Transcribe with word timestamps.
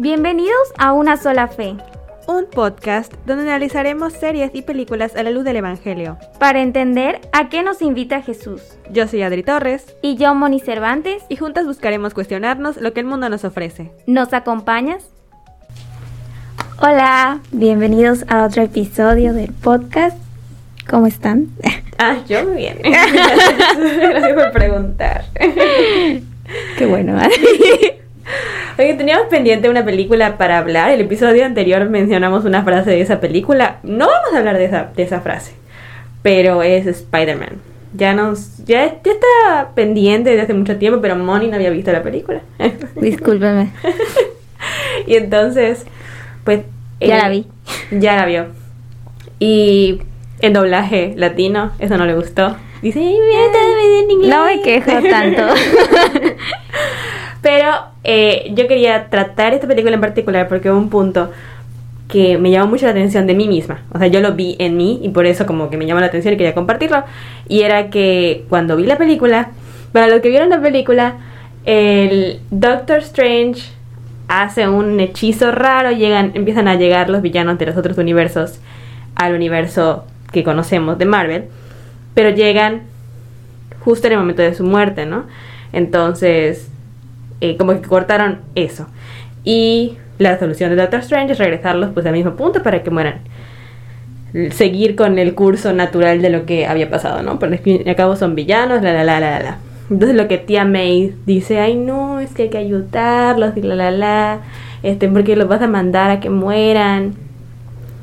Bienvenidos 0.00 0.72
a 0.78 0.94
Una 0.94 1.18
Sola 1.18 1.46
Fe, 1.46 1.76
un 2.26 2.46
podcast 2.50 3.12
donde 3.26 3.42
analizaremos 3.42 4.14
series 4.14 4.50
y 4.54 4.62
películas 4.62 5.14
a 5.14 5.22
la 5.22 5.30
luz 5.30 5.44
del 5.44 5.56
Evangelio. 5.56 6.16
para 6.38 6.62
entender 6.62 7.20
a 7.34 7.50
qué 7.50 7.62
nos 7.62 7.82
invita 7.82 8.22
Jesús. 8.22 8.62
Yo 8.90 9.06
soy 9.06 9.20
Adri 9.20 9.42
Torres 9.42 9.94
Y 10.00 10.16
yo, 10.16 10.34
Moni 10.34 10.58
Cervantes, 10.58 11.22
y 11.28 11.36
juntas 11.36 11.66
buscaremos 11.66 12.14
cuestionarnos 12.14 12.78
lo 12.78 12.94
que 12.94 13.00
el 13.00 13.06
mundo 13.06 13.28
nos 13.28 13.44
ofrece. 13.44 13.92
¿nos 14.06 14.32
acompañas? 14.32 15.04
Hola, 16.80 17.40
bienvenidos 17.52 18.24
a 18.28 18.44
otro 18.44 18.62
episodio 18.62 19.34
del 19.34 19.52
podcast. 19.52 20.16
¿Cómo 20.88 21.06
están? 21.06 21.48
Ah, 22.02 22.16
yo 22.26 22.42
muy 22.46 22.56
bien. 22.56 22.78
Gracias 22.82 24.32
por 24.32 24.52
preguntar. 24.52 25.26
Qué 25.34 26.86
bueno, 26.86 27.14
Oye, 28.80 28.94
teníamos 28.94 29.26
pendiente 29.26 29.68
una 29.68 29.84
película 29.84 30.38
para 30.38 30.56
hablar. 30.56 30.90
El 30.90 31.02
episodio 31.02 31.44
anterior 31.44 31.90
mencionamos 31.90 32.46
una 32.46 32.64
frase 32.64 32.88
de 32.88 33.02
esa 33.02 33.20
película. 33.20 33.78
No 33.82 34.06
vamos 34.06 34.32
a 34.32 34.38
hablar 34.38 34.56
de 34.56 34.64
esa, 34.64 34.90
de 34.96 35.02
esa 35.02 35.20
frase, 35.20 35.52
pero 36.22 36.62
es 36.62 36.86
Spider-Man. 36.86 37.60
Ya 37.92 38.14
nos, 38.14 38.56
ya, 38.64 38.86
ya 39.04 39.12
está 39.12 39.74
pendiente 39.74 40.30
desde 40.30 40.44
hace 40.44 40.54
mucho 40.54 40.78
tiempo, 40.78 41.02
pero 41.02 41.14
Moni 41.14 41.48
no 41.48 41.56
había 41.56 41.68
visto 41.68 41.92
la 41.92 42.02
película. 42.02 42.40
Discúlpeme. 42.96 43.70
y 45.06 45.16
entonces, 45.16 45.84
pues. 46.44 46.60
Ya 47.00 47.16
eh, 47.16 47.20
la 47.20 47.28
vi. 47.28 47.46
Ya 47.90 48.16
la 48.16 48.24
vio. 48.24 48.46
Y 49.38 50.00
en 50.40 50.54
doblaje 50.54 51.12
latino, 51.18 51.72
eso 51.80 51.98
no 51.98 52.06
le 52.06 52.14
gustó. 52.14 52.56
Dice, 52.80 53.00
"Ay, 53.00 53.18
mira, 53.28 54.00
en 54.00 54.10
inglés". 54.10 54.30
No 54.30 54.46
me 54.46 54.62
quejo 54.62 54.90
tanto. 55.06 55.42
Pero 57.42 57.89
eh, 58.04 58.50
yo 58.54 58.66
quería 58.66 59.08
tratar 59.10 59.52
esta 59.52 59.66
película 59.66 59.94
en 59.94 60.00
particular 60.00 60.48
porque 60.48 60.70
hubo 60.70 60.78
un 60.78 60.90
punto 60.90 61.30
que 62.08 62.38
me 62.38 62.50
llamó 62.50 62.70
mucho 62.70 62.86
la 62.86 62.92
atención 62.92 63.26
de 63.26 63.34
mí 63.34 63.46
misma. 63.46 63.82
O 63.92 63.98
sea, 63.98 64.08
yo 64.08 64.20
lo 64.20 64.34
vi 64.34 64.56
en 64.58 64.76
mí 64.76 65.00
y 65.02 65.10
por 65.10 65.26
eso 65.26 65.46
como 65.46 65.70
que 65.70 65.76
me 65.76 65.86
llamó 65.86 66.00
la 66.00 66.06
atención 66.06 66.34
y 66.34 66.36
quería 66.36 66.54
compartirlo. 66.54 67.04
Y 67.48 67.62
era 67.62 67.90
que 67.90 68.44
cuando 68.48 68.76
vi 68.76 68.84
la 68.84 68.98
película, 68.98 69.50
para 69.92 70.08
los 70.08 70.20
que 70.20 70.28
vieron 70.28 70.50
la 70.50 70.60
película, 70.60 71.18
el 71.64 72.40
Doctor 72.50 72.98
Strange 72.98 73.62
hace 74.28 74.68
un 74.68 74.98
hechizo 75.00 75.52
raro, 75.52 75.92
llegan, 75.92 76.32
empiezan 76.34 76.68
a 76.68 76.76
llegar 76.76 77.10
los 77.10 77.22
villanos 77.22 77.58
de 77.58 77.66
los 77.66 77.76
otros 77.76 77.98
universos 77.98 78.60
al 79.14 79.34
universo 79.34 80.04
que 80.32 80.44
conocemos 80.44 80.98
de 80.98 81.04
Marvel, 81.04 81.44
pero 82.14 82.30
llegan 82.30 82.82
justo 83.80 84.06
en 84.06 84.14
el 84.14 84.18
momento 84.20 84.42
de 84.42 84.54
su 84.54 84.64
muerte, 84.64 85.06
¿no? 85.06 85.24
Entonces, 85.72 86.70
eh, 87.40 87.56
como 87.56 87.72
que 87.72 87.88
cortaron 87.88 88.40
eso. 88.54 88.86
Y 89.44 89.96
la 90.18 90.38
solución 90.38 90.70
de 90.70 90.76
Doctor 90.76 91.00
Strange 91.00 91.32
es 91.32 91.38
regresarlos 91.38 91.90
pues 91.94 92.04
al 92.06 92.12
mismo 92.12 92.36
punto 92.36 92.62
para 92.62 92.82
que 92.82 92.90
mueran. 92.90 93.20
Seguir 94.50 94.94
con 94.94 95.18
el 95.18 95.34
curso 95.34 95.72
natural 95.72 96.22
de 96.22 96.30
lo 96.30 96.46
que 96.46 96.66
había 96.66 96.88
pasado, 96.88 97.22
¿no? 97.22 97.38
Por 97.38 97.56
fin 97.58 97.82
y 97.84 97.88
al 97.88 97.96
cabo 97.96 98.14
son 98.14 98.34
villanos, 98.34 98.82
la 98.82 98.92
la 98.92 99.02
la 99.02 99.18
la 99.18 99.30
la, 99.30 99.42
la. 99.42 99.58
Entonces 99.90 100.16
lo 100.16 100.28
que 100.28 100.38
tía 100.38 100.64
May 100.64 101.14
dice, 101.26 101.58
ay 101.58 101.74
no, 101.74 102.20
es 102.20 102.32
que 102.32 102.42
hay 102.42 102.50
que 102.50 102.58
ayudarlos 102.58 103.56
y 103.56 103.62
la 103.62 103.74
la 103.74 103.90
la, 103.90 104.40
este, 104.84 105.08
porque 105.08 105.34
los 105.34 105.48
vas 105.48 105.62
a 105.62 105.66
mandar 105.66 106.10
a 106.10 106.20
que 106.20 106.30
mueran. 106.30 107.14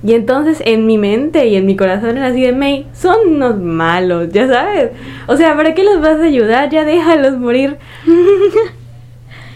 Y 0.03 0.13
entonces 0.13 0.61
en 0.66 0.85
mi 0.85 0.97
mente 0.97 1.47
y 1.47 1.55
en 1.55 1.66
mi 1.66 1.75
corazón 1.75 2.17
era 2.17 2.27
así 2.27 2.41
de 2.41 2.51
May, 2.51 2.88
son 2.94 3.35
unos 3.35 3.59
malos, 3.59 4.29
ya 4.31 4.47
sabes. 4.47 4.91
O 5.27 5.38
sea, 5.38 5.55
¿para 5.55 5.73
qué 5.73 5.83
los 5.83 6.01
vas 6.01 6.19
a 6.19 6.23
ayudar? 6.23 6.69
Ya 6.69 6.83
déjalos 6.83 7.38
morir. 7.38 7.77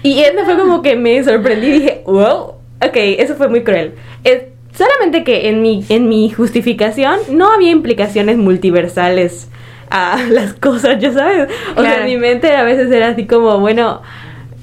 y 0.03 0.19
eso 0.19 0.45
fue 0.45 0.57
como 0.57 0.81
que 0.81 0.95
me 0.95 1.23
sorprendí 1.23 1.67
y 1.67 1.71
dije, 1.71 2.01
wow, 2.05 2.55
ok, 2.83 2.95
eso 2.95 3.35
fue 3.35 3.47
muy 3.47 3.63
cruel. 3.63 3.93
Es, 4.23 4.43
solamente 4.73 5.23
que 5.23 5.49
en 5.49 5.61
mi, 5.61 5.85
en 5.89 6.07
mi 6.09 6.29
justificación 6.29 7.19
no 7.29 7.51
había 7.51 7.71
implicaciones 7.71 8.37
multiversales 8.37 9.49
a 9.89 10.17
las 10.29 10.53
cosas, 10.53 10.99
ya 10.99 11.11
sabes. 11.11 11.49
O 11.75 11.81
sea, 11.81 11.91
Claro. 11.95 12.01
en 12.03 12.07
mi 12.07 12.17
mente 12.17 12.55
a 12.55 12.63
veces 12.63 12.91
era 12.91 13.09
así 13.09 13.25
como, 13.25 13.59
bueno, 13.59 14.01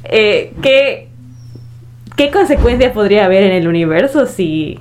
eh, 0.05 0.53
¿qué, 0.63 1.09
¿qué 2.17 2.31
consecuencias 2.31 2.93
podría 2.93 3.27
haber 3.27 3.45
en 3.45 3.53
el 3.53 3.69
universo 3.69 4.27
si, 4.27 4.79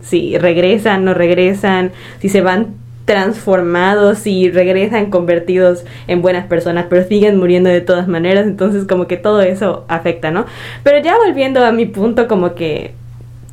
si 0.00 0.38
regresan, 0.38 1.04
no 1.04 1.14
regresan, 1.14 1.92
si 2.20 2.28
se 2.28 2.40
van 2.40 2.76
transformados, 3.08 4.18
si 4.18 4.50
regresan 4.50 5.10
convertidos 5.10 5.84
en 6.08 6.20
buenas 6.20 6.46
personas, 6.46 6.84
pero 6.90 7.08
siguen 7.08 7.38
muriendo 7.38 7.70
de 7.70 7.80
todas 7.80 8.06
maneras? 8.06 8.46
Entonces 8.46 8.84
como 8.86 9.06
que 9.06 9.16
todo 9.16 9.40
eso 9.40 9.86
afecta, 9.88 10.30
¿no? 10.30 10.44
Pero 10.82 11.02
ya 11.02 11.16
volviendo 11.16 11.64
a 11.64 11.72
mi 11.72 11.86
punto 11.86 12.28
como 12.28 12.54
que, 12.54 12.92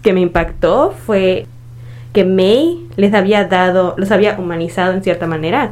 que 0.03 0.11
me 0.11 0.19
impactó 0.19 0.91
fue 0.91 1.47
que 2.11 2.25
May 2.25 2.85
les 2.97 3.13
había 3.13 3.45
dado, 3.45 3.95
los 3.97 4.11
había 4.11 4.37
humanizado 4.37 4.91
en 4.91 5.03
cierta 5.03 5.25
manera 5.25 5.71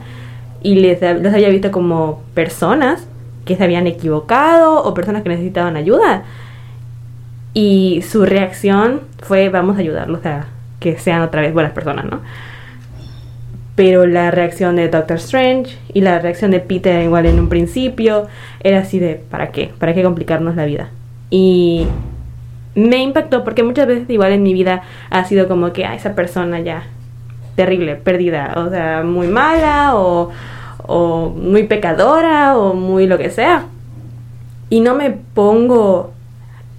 y 0.62 0.76
les, 0.76 1.02
los 1.22 1.34
había 1.34 1.50
visto 1.50 1.70
como 1.70 2.24
personas 2.34 3.06
que 3.44 3.58
se 3.58 3.66
habían 3.66 3.86
equivocado 3.86 4.82
o 4.82 4.94
personas 4.94 5.24
que 5.24 5.30
necesitaban 5.30 5.76
ayuda. 5.76 6.24
Y 7.54 8.02
su 8.10 8.26
reacción 8.26 9.02
fue 9.22 9.50
vamos 9.50 9.76
a 9.76 9.82
ayudarlos 9.82 10.26
a 10.26 10.46
que 10.80 10.98
sean 10.98 11.22
otra 11.22 11.42
vez 11.42 11.52
buenas 11.52 11.74
personas, 11.74 12.06
¿no? 12.06 12.22
Pero 13.76 14.06
la 14.06 14.30
reacción 14.30 14.76
de 14.76 14.88
Doctor 14.88 15.18
Strange 15.18 15.78
y 15.94 16.02
la 16.02 16.20
reacción 16.20 16.52
de 16.52 16.60
Peter 16.60 17.04
igual 17.04 17.26
en 17.26 17.40
un 17.40 17.50
principio 17.50 18.28
era 18.62 18.80
así 18.80 19.00
de 19.00 19.16
¿para 19.16 19.52
qué? 19.52 19.72
¿Para 19.80 19.94
qué 19.94 20.04
complicarnos 20.04 20.56
la 20.56 20.66
vida? 20.66 20.90
Y 21.32 21.88
me 22.76 23.02
impactó 23.02 23.44
porque 23.44 23.64
muchas 23.64 23.88
veces 23.88 24.10
igual 24.10 24.32
en 24.32 24.44
mi 24.44 24.54
vida 24.54 24.84
ha 25.10 25.26
sido 25.26 25.48
como 25.48 25.74
que 25.74 25.86
a 25.86 25.96
esa 25.96 26.14
persona 26.14 26.60
ya 26.60 26.84
terrible, 27.56 27.96
perdida, 27.96 28.54
o 28.58 28.70
sea, 28.70 29.04
muy 29.04 29.28
mala 29.28 29.96
o, 29.96 30.32
o 30.86 31.30
muy 31.30 31.64
pecadora 31.64 32.58
o 32.58 32.74
muy 32.74 33.08
lo 33.08 33.18
que 33.18 33.30
sea. 33.30 33.66
Y 34.70 34.80
no 34.80 34.96
me 34.96 35.12
pongo 35.12 36.14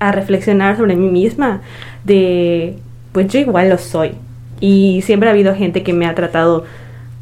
a 0.01 0.13
reflexionar 0.13 0.77
sobre 0.77 0.97
mí 0.97 1.09
misma 1.09 1.63
de, 2.05 2.77
pues 3.13 3.29
yo 3.29 3.39
igual 3.39 3.69
lo 3.69 3.79
soy. 3.79 4.13
Y 4.61 5.03
siempre 5.03 5.29
ha 5.29 5.33
habido 5.33 5.55
gente 5.55 5.83
que 5.83 5.93
me 5.93 6.07
ha 6.07 6.15
tratado 6.15 6.65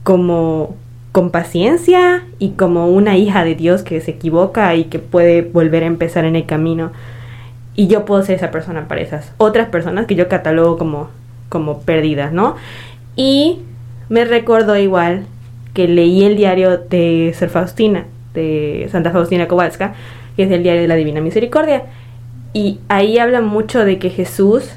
como 0.03 0.77
con 1.13 1.31
paciencia 1.31 2.25
y 2.39 2.51
como 2.51 2.89
una 2.89 3.17
hija 3.17 3.45
de 3.45 3.55
Dios 3.55 3.83
que 3.83 4.01
se 4.01 4.13
equivoca 4.13 4.75
y 4.75 4.85
que 4.85 4.99
puede 4.99 5.43
volver 5.43 5.85
a 5.85 5.87
empezar 5.87 6.25
en 6.25 6.37
el 6.37 6.47
camino. 6.47 6.93
Y 7.77 7.87
yo 7.87 8.05
puedo 8.05 8.23
ser 8.23 8.37
esa 8.37 8.51
persona 8.51 8.89
para 8.89 9.03
esas 9.03 9.33
otras 9.39 9.69
personas 9.69 10.07
que 10.07 10.15
yo 10.15 10.29
catalogo 10.29 10.79
como, 10.79 11.11
como 11.49 11.81
perdidas, 11.81 12.33
¿no? 12.33 12.57
Y 13.15 13.61
me 14.09 14.25
recordó 14.25 14.77
igual 14.77 15.27
que 15.75 15.89
leí 15.89 16.25
el 16.25 16.37
diario 16.37 16.79
de 16.79 17.35
Faustina, 17.51 18.07
de 18.35 18.89
Santa 18.91 19.11
Faustina 19.11 19.49
Kowalska, 19.49 19.95
que 20.37 20.45
es 20.45 20.51
el 20.51 20.63
diario 20.63 20.83
de 20.83 20.89
la 20.89 20.97
Divina 20.97 21.21
Misericordia. 21.21 21.85
Y 22.55 22.81
ahí 22.89 23.19
habla 23.19 23.41
mucho 23.41 23.85
de 23.85 23.99
que 23.99 24.11
Jesús 24.11 24.73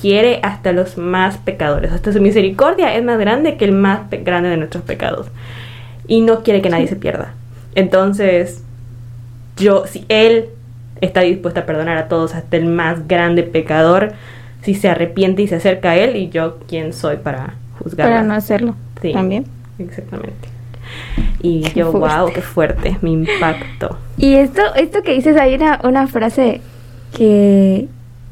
quiere 0.00 0.40
hasta 0.42 0.72
los 0.72 0.96
más 0.96 1.38
pecadores. 1.38 1.92
Hasta 1.92 2.12
su 2.12 2.20
misericordia 2.20 2.94
es 2.94 3.04
más 3.04 3.18
grande 3.18 3.56
que 3.56 3.64
el 3.64 3.72
más 3.72 4.08
grande 4.10 4.48
de 4.48 4.56
nuestros 4.56 4.84
pecados. 4.84 5.26
Y 6.06 6.20
no 6.20 6.42
quiere 6.42 6.62
que 6.62 6.70
nadie 6.70 6.86
se 6.86 6.96
pierda. 6.96 7.34
Entonces, 7.74 8.62
yo, 9.56 9.86
si 9.86 10.04
Él 10.08 10.46
está 11.00 11.20
dispuesto 11.20 11.60
a 11.60 11.66
perdonar 11.66 11.98
a 11.98 12.08
todos, 12.08 12.34
hasta 12.34 12.56
el 12.56 12.66
más 12.66 13.06
grande 13.08 13.42
pecador, 13.42 14.12
si 14.62 14.74
se 14.74 14.88
arrepiente 14.88 15.42
y 15.42 15.48
se 15.48 15.56
acerca 15.56 15.90
a 15.90 15.96
Él, 15.96 16.16
y 16.16 16.28
yo, 16.30 16.58
¿quién 16.68 16.92
soy 16.92 17.16
para 17.16 17.54
juzgar? 17.78 18.08
Para 18.08 18.22
no 18.22 18.34
hacerlo. 18.34 18.74
Sí. 19.02 19.12
También. 19.12 19.44
Exactamente. 19.78 20.48
Y 21.42 21.62
Qué 21.62 21.80
yo, 21.80 21.92
fuerte. 21.92 22.16
wow, 22.16 22.32
qué 22.32 22.40
fuerte, 22.40 22.96
me 23.02 23.10
impactó. 23.10 23.98
Y 24.16 24.34
esto, 24.34 24.62
esto 24.74 25.02
que 25.02 25.12
dices, 25.12 25.36
hay 25.36 25.54
una, 25.54 25.80
una 25.84 26.06
frase 26.08 26.60
que, 27.16 27.86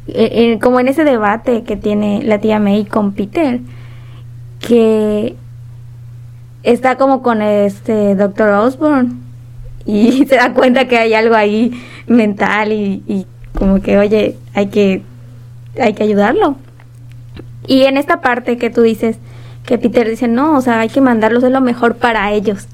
eh, 0.08 0.52
eh, 0.54 0.58
como 0.60 0.80
en 0.80 0.88
ese 0.88 1.04
debate 1.04 1.64
que 1.64 1.76
tiene 1.76 2.22
la 2.22 2.38
tía 2.38 2.58
May 2.58 2.84
con 2.84 3.12
Peter, 3.12 3.60
que 4.60 5.36
está 6.62 6.96
como 6.96 7.22
con 7.22 7.42
este 7.42 8.14
Doctor 8.14 8.50
Osborne 8.50 9.14
y 9.84 10.26
se 10.28 10.36
da 10.36 10.52
cuenta 10.52 10.88
que 10.88 10.98
hay 10.98 11.14
algo 11.14 11.34
ahí 11.34 11.72
mental 12.06 12.72
y, 12.72 13.02
y 13.06 13.26
como 13.56 13.80
que, 13.80 13.98
oye, 13.98 14.36
hay 14.54 14.66
que, 14.66 15.02
hay 15.80 15.94
que 15.94 16.02
ayudarlo. 16.02 16.56
Y 17.66 17.82
en 17.82 17.96
esta 17.96 18.20
parte 18.20 18.58
que 18.58 18.70
tú 18.70 18.82
dices, 18.82 19.18
que 19.64 19.78
Peter 19.78 20.08
dice, 20.08 20.28
no, 20.28 20.56
o 20.56 20.60
sea, 20.60 20.80
hay 20.80 20.88
que 20.88 21.00
mandarlos, 21.00 21.42
es 21.42 21.50
lo 21.50 21.60
mejor 21.60 21.96
para 21.96 22.32
ellos. 22.32 22.68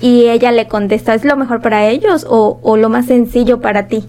Y 0.00 0.28
ella 0.28 0.52
le 0.52 0.68
contesta, 0.68 1.12
¿es 1.14 1.24
lo 1.24 1.36
mejor 1.36 1.60
para 1.60 1.88
ellos 1.88 2.24
o, 2.28 2.60
o 2.62 2.76
lo 2.76 2.88
más 2.88 3.06
sencillo 3.06 3.60
para 3.60 3.88
ti? 3.88 4.04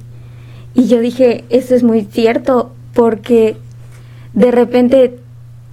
Y 0.74 0.88
yo 0.88 1.00
dije, 1.00 1.46
eso 1.50 1.76
es 1.76 1.84
muy 1.84 2.06
cierto, 2.06 2.72
porque 2.94 3.58
de 4.34 4.52
repente 4.52 5.20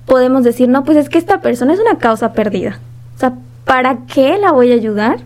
podemos 0.06 0.42
decir, 0.42 0.68
no, 0.68 0.84
pues 0.84 0.96
es 0.96 1.08
que 1.08 1.18
esta 1.18 1.40
persona 1.40 1.74
es 1.74 1.80
una 1.80 1.98
causa 1.98 2.32
perdida. 2.32 2.80
O 3.14 3.18
sea, 3.18 3.34
¿para 3.64 3.98
qué 4.06 4.38
la 4.38 4.52
voy 4.52 4.72
a 4.72 4.74
ayudar 4.74 5.18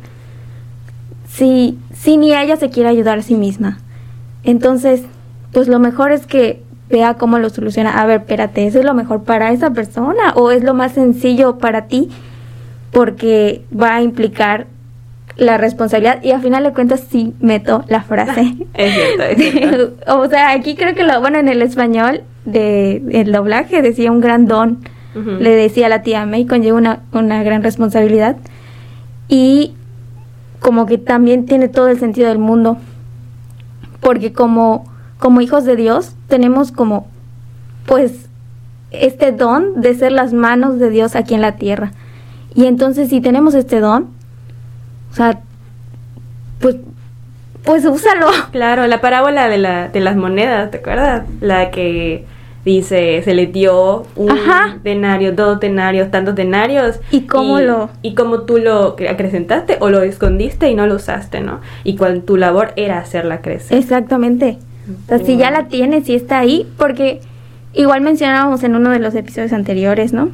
si, 1.28 1.78
si 1.94 2.16
ni 2.16 2.34
ella 2.34 2.56
se 2.56 2.70
quiere 2.70 2.88
ayudar 2.88 3.18
a 3.18 3.22
sí 3.22 3.34
misma? 3.34 3.78
Entonces, 4.44 5.02
pues 5.52 5.68
lo 5.68 5.78
mejor 5.78 6.12
es 6.12 6.26
que 6.26 6.62
vea 6.90 7.14
cómo 7.14 7.38
lo 7.38 7.48
soluciona. 7.50 8.00
A 8.00 8.06
ver, 8.06 8.20
espérate, 8.20 8.66
¿eso 8.66 8.78
es 8.78 8.84
lo 8.84 8.94
mejor 8.94 9.22
para 9.22 9.52
esa 9.52 9.70
persona 9.70 10.32
o 10.34 10.50
es 10.50 10.62
lo 10.62 10.74
más 10.74 10.92
sencillo 10.92 11.58
para 11.58 11.86
ti? 11.86 12.10
Porque 12.90 13.64
va 13.72 13.96
a 13.96 14.02
implicar 14.02 14.66
la 15.36 15.56
responsabilidad 15.56 16.22
y 16.22 16.30
al 16.30 16.42
final 16.42 16.64
de 16.64 16.72
cuentas 16.72 17.04
sí 17.10 17.34
meto 17.40 17.84
la 17.88 18.02
frase. 18.02 18.54
es 18.74 18.94
cierto, 18.94 19.22
es 19.22 19.52
cierto. 19.52 19.94
o 20.18 20.28
sea, 20.28 20.50
aquí 20.52 20.76
creo 20.76 20.94
que 20.94 21.04
lo, 21.04 21.20
bueno, 21.20 21.38
en 21.38 21.48
el 21.48 21.62
español 21.62 22.22
de 22.44 23.02
el 23.12 23.32
doblaje 23.32 23.82
decía 23.82 24.10
un 24.10 24.20
gran 24.20 24.46
don. 24.46 24.78
Le 25.14 25.50
decía 25.50 25.86
a 25.86 25.88
la 25.90 26.00
tía 26.00 26.24
May, 26.24 26.46
conlleva 26.46 26.78
una, 26.78 27.00
una 27.12 27.42
gran 27.42 27.62
responsabilidad. 27.62 28.36
Y 29.28 29.74
como 30.58 30.86
que 30.86 30.96
también 30.96 31.44
tiene 31.44 31.68
todo 31.68 31.88
el 31.88 31.98
sentido 31.98 32.28
del 32.28 32.38
mundo. 32.38 32.78
Porque 34.00 34.32
como, 34.32 34.86
como 35.18 35.42
hijos 35.42 35.66
de 35.66 35.76
Dios 35.76 36.14
tenemos 36.28 36.72
como, 36.72 37.08
pues, 37.84 38.30
este 38.90 39.32
don 39.32 39.82
de 39.82 39.94
ser 39.94 40.12
las 40.12 40.32
manos 40.32 40.78
de 40.78 40.88
Dios 40.88 41.14
aquí 41.14 41.34
en 41.34 41.42
la 41.42 41.56
tierra. 41.56 41.92
Y 42.54 42.64
entonces 42.64 43.10
si 43.10 43.20
tenemos 43.20 43.54
este 43.54 43.80
don, 43.80 44.08
o 45.12 45.14
sea, 45.14 45.40
pues, 46.58 46.76
pues 47.64 47.84
úsalo. 47.84 48.28
Claro, 48.50 48.86
la 48.86 49.02
parábola 49.02 49.48
de, 49.48 49.58
la, 49.58 49.88
de 49.88 50.00
las 50.00 50.16
monedas, 50.16 50.70
¿te 50.70 50.78
acuerdas? 50.78 51.24
La 51.42 51.70
que 51.70 52.24
dice, 52.64 53.22
se 53.22 53.34
le 53.34 53.46
dio 53.46 54.06
un 54.16 54.38
denario, 54.82 55.32
dos 55.32 55.60
denarios, 55.60 56.10
tantos 56.10 56.34
denarios. 56.34 56.98
¿Y 57.10 57.22
cómo 57.22 57.60
lo...? 57.60 57.90
Y 58.00 58.14
cómo 58.14 58.42
tú 58.42 58.56
lo 58.56 58.96
acrecentaste 59.08 59.76
o 59.80 59.90
lo 59.90 60.00
escondiste 60.00 60.70
y 60.70 60.74
no 60.74 60.86
lo 60.86 60.94
usaste, 60.94 61.40
¿no? 61.40 61.60
Y 61.84 61.96
cuál 61.96 62.22
tu 62.22 62.38
labor 62.38 62.72
era 62.76 62.98
hacerla 62.98 63.42
crecer. 63.42 63.76
Exactamente. 63.76 64.58
O 65.04 65.08
sea, 65.08 65.18
si 65.18 65.36
ya 65.36 65.50
la 65.50 65.68
tienes, 65.68 66.06
si 66.06 66.14
está 66.14 66.38
ahí, 66.38 66.66
porque 66.78 67.20
igual 67.74 68.00
mencionábamos 68.00 68.64
en 68.64 68.76
uno 68.76 68.90
de 68.90 68.98
los 68.98 69.14
episodios 69.14 69.52
anteriores, 69.52 70.14
¿no? 70.14 70.30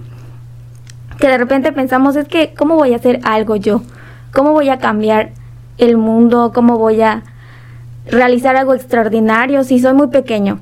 Que 1.18 1.26
de 1.26 1.36
repente 1.36 1.72
pensamos, 1.72 2.14
es 2.14 2.28
que, 2.28 2.54
¿cómo 2.56 2.76
voy 2.76 2.92
a 2.92 2.96
hacer 2.96 3.18
algo 3.24 3.56
yo? 3.56 3.82
¿Cómo 4.32 4.52
voy 4.52 4.68
a 4.68 4.78
cambiar 4.78 5.30
el 5.78 5.96
mundo? 5.96 6.52
¿Cómo 6.54 6.78
voy 6.78 7.00
a 7.00 7.22
realizar 8.06 8.56
algo 8.56 8.74
extraordinario 8.74 9.64
si 9.64 9.78
soy 9.78 9.94
muy 9.94 10.08
pequeño? 10.08 10.60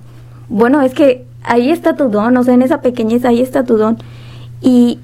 Bueno, 0.49 0.81
es 0.83 0.95
que 0.95 1.25
ahí 1.43 1.71
está 1.71 1.97
tu 1.97 2.09
don, 2.09 2.37
o 2.37 2.45
sea, 2.45 2.55
en 2.55 2.63
esa 2.63 2.81
pequeñez 2.81 3.25
ahí 3.25 3.41
está 3.41 3.65
tu 3.65 3.77
don. 3.77 3.99
Y 4.61 5.01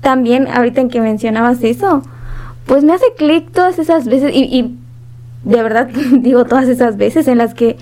también 0.00 0.48
ahorita 0.48 0.80
en 0.80 0.88
que 0.88 1.00
mencionabas 1.00 1.62
eso, 1.62 2.02
pues 2.66 2.84
me 2.84 2.92
hace 2.92 3.06
clic 3.16 3.50
todas 3.52 3.78
esas 3.78 4.06
veces 4.06 4.32
y, 4.34 4.42
y 4.44 4.78
de 5.44 5.62
verdad 5.62 5.88
digo 6.12 6.44
todas 6.44 6.68
esas 6.68 6.96
veces 6.96 7.28
en 7.28 7.38
las 7.38 7.54
que 7.54 7.76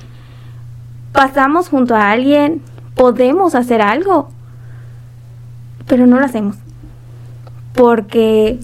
pasamos 1.13 1.69
junto 1.69 1.95
a 1.95 2.11
alguien, 2.11 2.61
podemos 2.95 3.55
hacer 3.55 3.81
algo, 3.81 4.29
pero 5.87 6.07
no 6.07 6.19
lo 6.19 6.27
hacemos. 6.27 6.57
Porque 7.73 8.59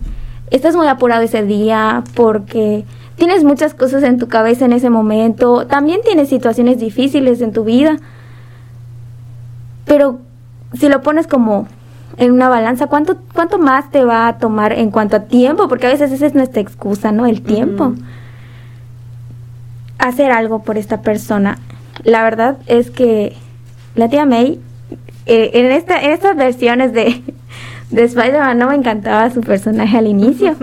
estás 0.51 0.77
muy 0.77 0.87
apurado 0.89 1.23
ese 1.23 1.45
día, 1.45 2.05
porque 2.15 2.85
tienes 3.17 3.45
muchas 3.45 3.75
cosas 3.75 4.03
en 4.03 4.19
tu 4.19 4.29
cabeza 4.29 4.65
en 4.65 4.73
ese 4.73 4.91
momento, 4.91 5.67
también 5.67 6.01
tienes 6.05 6.29
situaciones 6.29 6.79
difíciles 6.79 7.41
en 7.41 7.53
tu 7.53 7.65
vida 7.65 7.99
pero 9.91 10.21
si 10.73 10.89
lo 10.89 11.03
pones 11.03 11.27
como 11.27 11.67
en 12.17 12.31
una 12.31 12.49
balanza, 12.49 12.87
¿cuánto, 12.87 13.17
¿cuánto 13.35 13.59
más 13.59 13.91
te 13.91 14.05
va 14.05 14.29
a 14.29 14.39
tomar 14.39 14.73
en 14.73 14.93
cuanto 14.93 15.17
a 15.17 15.25
tiempo? 15.25 15.67
Porque 15.67 15.89
a 15.89 15.91
veces 15.91 16.13
esa 16.13 16.27
es 16.27 16.35
nuestra 16.37 16.63
excusa, 16.63 17.11
¿no? 17.11 17.27
El 17.27 17.43
tiempo. 17.43 17.95
Hacer 19.99 20.31
algo 20.31 20.63
por 20.63 20.79
esta 20.79 21.03
persona. 21.03 21.59
La 22.05 22.23
verdad 22.23 22.59
es 22.69 22.93
que 22.93 23.35
la 23.97 24.09
tía 24.09 24.27
May, 24.27 24.61
eh, 25.27 25.51
en, 25.55 25.73
esta, 25.73 26.01
en 26.01 26.13
estas 26.13 26.37
versiones 26.37 26.93
de, 26.93 27.21
de 27.91 28.05
Spider-Man 28.05 28.59
no 28.59 28.69
me 28.69 28.77
encantaba 28.77 29.31
su 29.31 29.41
personaje 29.41 29.99
al 29.99 30.07
inicio. 30.07 30.57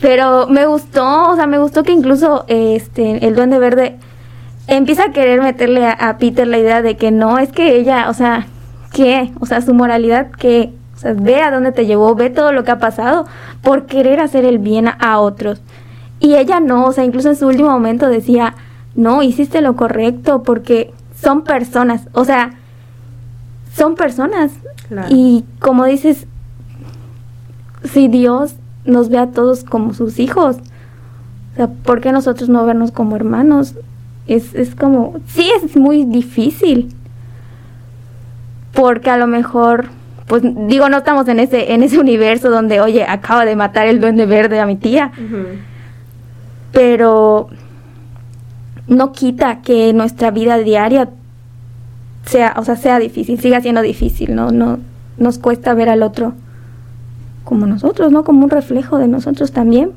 pero 0.00 0.48
me 0.48 0.66
gustó, 0.66 1.30
o 1.30 1.36
sea, 1.36 1.46
me 1.46 1.58
gustó 1.58 1.82
que 1.82 1.92
incluso 1.92 2.44
este 2.48 3.26
el 3.26 3.34
Duende 3.34 3.58
Verde 3.58 3.98
empieza 4.66 5.04
a 5.04 5.12
querer 5.12 5.40
meterle 5.40 5.86
a, 5.86 6.16
Peter 6.18 6.46
la 6.46 6.58
idea 6.58 6.82
de 6.82 6.96
que 6.96 7.10
no, 7.10 7.38
es 7.38 7.50
que 7.52 7.76
ella, 7.76 8.08
o 8.08 8.14
sea, 8.14 8.46
¿qué? 8.92 9.32
O 9.40 9.46
sea, 9.46 9.60
su 9.60 9.74
moralidad, 9.74 10.30
¿qué? 10.30 10.72
O 10.94 10.98
sea, 10.98 11.14
ve 11.14 11.42
a 11.42 11.50
dónde 11.50 11.72
te 11.72 11.86
llevó, 11.86 12.14
ve 12.14 12.30
todo 12.30 12.52
lo 12.52 12.64
que 12.64 12.70
ha 12.70 12.78
pasado 12.78 13.26
por 13.62 13.86
querer 13.86 14.20
hacer 14.20 14.44
el 14.44 14.58
bien 14.58 14.88
a, 14.98 15.18
otros. 15.18 15.60
Y 16.20 16.36
ella 16.36 16.60
no, 16.60 16.86
o 16.86 16.92
sea, 16.92 17.04
incluso 17.04 17.28
en 17.28 17.36
su 17.36 17.46
último 17.48 17.70
momento 17.70 18.08
decía, 18.08 18.54
no, 18.94 19.22
hiciste 19.22 19.60
lo 19.60 19.74
correcto 19.76 20.42
porque 20.42 20.92
son 21.20 21.42
personas, 21.42 22.08
o 22.12 22.24
sea, 22.24 22.54
son 23.74 23.94
personas. 23.94 24.52
Y 25.08 25.44
como 25.58 25.84
dices, 25.84 26.26
si 27.84 28.08
Dios 28.08 28.56
nos 28.84 29.08
ve 29.08 29.18
a 29.18 29.28
todos 29.28 29.64
como 29.64 29.94
sus 29.94 30.18
hijos, 30.18 30.56
o 31.52 31.56
sea, 31.56 31.68
¿por 31.68 32.00
qué 32.00 32.12
nosotros 32.12 32.48
no 32.48 32.64
vernos 32.64 32.92
como 32.92 33.16
hermanos? 33.16 33.74
Es, 34.26 34.54
es 34.54 34.74
como, 34.74 35.16
sí 35.26 35.50
es 35.62 35.76
muy 35.76 36.04
difícil. 36.04 36.94
Porque 38.72 39.10
a 39.10 39.18
lo 39.18 39.26
mejor, 39.26 39.86
pues 40.26 40.42
digo, 40.42 40.88
no 40.88 40.98
estamos 40.98 41.28
en 41.28 41.40
ese, 41.40 41.72
en 41.72 41.82
ese 41.82 41.98
universo 42.06 42.50
donde, 42.50 42.80
oye, 42.80 43.04
acaba 43.04 43.44
de 43.44 43.56
matar 43.56 43.86
el 43.86 44.00
duende 44.00 44.26
verde 44.26 44.60
a 44.60 44.66
mi 44.66 44.76
tía. 44.76 45.12
Pero 46.72 47.48
no 48.86 49.12
quita 49.12 49.60
que 49.60 49.92
nuestra 49.92 50.30
vida 50.30 50.58
diaria 50.58 51.10
sea, 52.24 52.54
o 52.56 52.64
sea, 52.64 52.76
sea 52.76 52.98
difícil, 52.98 53.40
siga 53.40 53.60
siendo 53.60 53.82
difícil, 53.82 54.34
¿no? 54.34 54.50
No 54.50 54.78
nos 55.18 55.38
cuesta 55.38 55.74
ver 55.74 55.88
al 55.88 56.02
otro 56.02 56.34
como 57.44 57.66
nosotros, 57.66 58.12
¿no? 58.12 58.24
Como 58.24 58.44
un 58.44 58.50
reflejo 58.50 58.98
de 58.98 59.08
nosotros 59.08 59.52
también. 59.52 59.92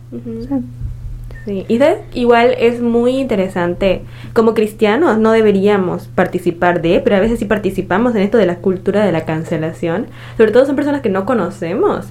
Sí, 1.46 1.64
y 1.68 1.80
igual 2.20 2.56
es 2.58 2.82
muy 2.82 3.18
interesante, 3.18 4.02
como 4.34 4.56
cristianos 4.56 5.20
no 5.20 5.32
deberíamos 5.32 6.08
participar 6.08 6.82
de, 6.82 7.00
pero 7.02 7.18
a 7.18 7.20
veces 7.20 7.38
sí 7.38 7.46
participamos 7.46 8.16
en 8.16 8.24
esto 8.24 8.40
de 8.40 8.48
la 8.48 8.56
cultura 8.56 9.06
de 9.06 9.12
la 9.12 9.26
cancelación, 9.26 10.08
sobre 10.38 10.52
todo 10.52 10.66
son 10.66 10.76
personas 10.76 11.02
que 11.02 11.10
no 11.10 11.26
conocemos, 11.26 12.08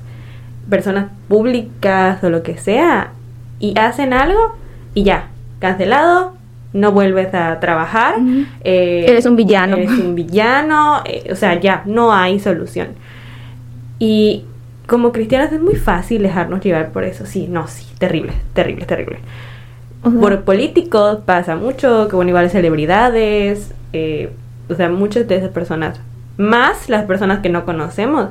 personas 0.70 1.10
públicas 1.26 2.22
o 2.22 2.30
lo 2.30 2.44
que 2.44 2.58
sea, 2.58 3.10
y 3.58 3.76
hacen 3.76 4.12
algo 4.12 4.54
y 4.94 5.02
ya, 5.02 5.30
cancelado, 5.58 6.33
no 6.74 6.90
vuelves 6.92 7.32
a 7.32 7.58
trabajar. 7.60 8.16
Eh, 8.62 9.06
eres 9.08 9.24
un 9.24 9.36
villano. 9.36 9.76
Eres 9.76 9.90
un 9.90 10.14
villano, 10.14 11.02
eh, 11.06 11.28
o 11.30 11.36
sea, 11.36 11.58
ya, 11.58 11.82
no 11.86 12.12
hay 12.12 12.40
solución. 12.40 12.88
Y 13.98 14.44
como 14.86 15.12
cristianos 15.12 15.52
es 15.52 15.60
muy 15.60 15.76
fácil 15.76 16.22
dejarnos 16.22 16.60
llevar 16.60 16.90
por 16.90 17.04
eso. 17.04 17.24
Sí, 17.26 17.46
no, 17.48 17.68
sí, 17.68 17.86
terrible, 17.98 18.32
terrible, 18.52 18.84
terrible. 18.84 19.18
Por 20.02 20.42
políticos 20.42 21.20
pasa 21.24 21.56
mucho, 21.56 22.08
que 22.08 22.16
bueno, 22.16 22.28
igual 22.28 22.50
celebridades, 22.50 23.72
eh, 23.94 24.30
o 24.68 24.74
sea, 24.74 24.90
muchas 24.90 25.26
de 25.26 25.36
esas 25.36 25.48
personas, 25.48 25.98
más 26.36 26.90
las 26.90 27.04
personas 27.04 27.38
que 27.38 27.48
no 27.48 27.64
conocemos, 27.64 28.28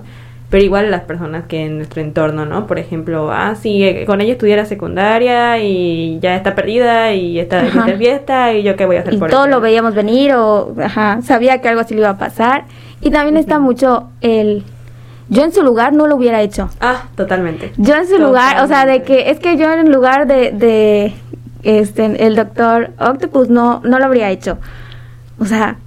pero 0.53 0.65
igual 0.65 0.91
las 0.91 1.01
personas 1.01 1.45
que 1.47 1.65
en 1.65 1.77
nuestro 1.77 1.99
entorno, 1.99 2.45
¿no? 2.45 2.67
Por 2.67 2.77
ejemplo, 2.77 3.31
ah, 3.31 3.55
sí, 3.55 3.83
eh, 3.83 4.05
con 4.05 4.21
ella 4.21 4.33
estudiara 4.33 4.65
secundaria 4.65 5.57
y 5.57 6.19
ya 6.19 6.35
está 6.35 6.53
perdida 6.53 7.11
y 7.11 7.39
está 7.39 7.63
de 7.63 7.97
fiesta, 7.97 8.53
y 8.53 8.61
yo 8.61 8.75
qué 8.75 8.85
voy 8.85 8.97
a 8.97 8.99
hacer 8.99 9.15
y 9.15 9.17
por 9.17 9.31
todo 9.31 9.47
lo 9.47 9.61
veíamos 9.61 9.95
venir 9.95 10.33
o, 10.35 10.75
ajá, 10.79 11.23
sabía 11.23 11.59
que 11.59 11.69
algo 11.69 11.81
así 11.81 11.95
le 11.95 12.01
iba 12.01 12.11
a 12.11 12.19
pasar. 12.19 12.65
Y 13.01 13.09
también 13.09 13.37
está 13.37 13.57
mucho 13.57 14.11
el 14.21 14.63
yo 15.27 15.43
en 15.43 15.53
su 15.53 15.63
lugar 15.63 15.91
no 15.91 16.05
lo 16.05 16.17
hubiera 16.17 16.39
hecho. 16.43 16.69
Ah, 16.79 17.05
totalmente. 17.15 17.73
Yo 17.77 17.95
en 17.95 18.07
su 18.07 18.19
lugar, 18.19 18.63
o 18.63 18.67
sea, 18.67 18.85
de 18.85 19.01
que 19.01 19.31
es 19.31 19.39
que 19.39 19.57
yo 19.57 19.73
en 19.73 19.91
lugar 19.91 20.27
de, 20.27 20.51
de 20.51 21.15
este 21.63 22.27
el 22.27 22.35
doctor 22.35 22.91
Octopus 22.99 23.49
no 23.49 23.81
no 23.83 23.97
lo 23.97 24.05
habría 24.05 24.29
hecho. 24.29 24.59
O 25.39 25.45
sea, 25.45 25.77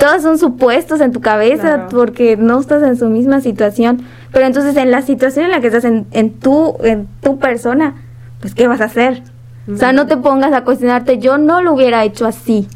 todos 0.00 0.22
son 0.22 0.38
supuestos 0.38 1.00
en 1.02 1.12
tu 1.12 1.20
cabeza 1.20 1.86
porque 1.90 2.38
no 2.38 2.58
estás 2.58 2.82
en 2.82 2.96
su 2.96 3.08
misma 3.10 3.42
situación. 3.42 4.02
Pero 4.32 4.46
entonces 4.46 4.76
en 4.76 4.90
la 4.90 5.02
situación 5.02 5.44
en 5.44 5.50
la 5.50 5.60
que 5.60 5.66
estás 5.66 5.84
en, 5.84 6.06
en 6.12 6.32
tu 6.32 6.76
en 6.82 7.06
tu 7.22 7.38
persona, 7.38 7.96
pues 8.40 8.54
qué 8.54 8.66
vas 8.66 8.80
a 8.80 8.84
hacer? 8.84 9.22
O 9.70 9.76
sea, 9.76 9.92
no 9.92 10.06
te 10.06 10.16
pongas 10.16 10.52
a 10.52 10.64
cuestionarte, 10.64 11.18
yo 11.18 11.38
no 11.38 11.60
lo 11.60 11.74
hubiera 11.74 12.02
hecho 12.02 12.26
así. 12.26 12.66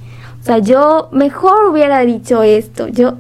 O 0.40 0.44
sea, 0.44 0.58
yo 0.58 1.08
mejor 1.12 1.66
hubiera 1.66 2.00
dicho 2.00 2.42
esto. 2.42 2.88
Yo 2.88 3.14